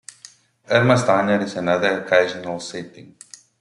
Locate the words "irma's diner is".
0.67-1.53